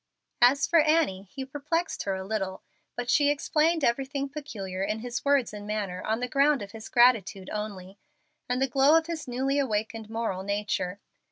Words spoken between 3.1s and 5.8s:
explained everything peculiar in his words and